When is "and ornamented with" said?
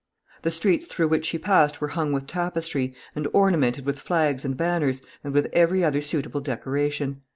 3.13-3.99